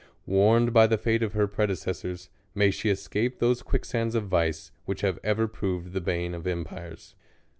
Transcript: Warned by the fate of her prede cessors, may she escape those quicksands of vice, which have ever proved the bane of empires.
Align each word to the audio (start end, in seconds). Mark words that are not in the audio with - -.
Warned 0.25 0.73
by 0.73 0.87
the 0.87 0.97
fate 0.97 1.21
of 1.21 1.33
her 1.33 1.45
prede 1.47 1.75
cessors, 1.77 2.29
may 2.55 2.71
she 2.71 2.89
escape 2.89 3.37
those 3.37 3.61
quicksands 3.61 4.15
of 4.15 4.25
vice, 4.27 4.71
which 4.85 5.01
have 5.01 5.19
ever 5.23 5.47
proved 5.47 5.91
the 5.93 6.01
bane 6.01 6.33
of 6.33 6.47
empires. 6.47 7.13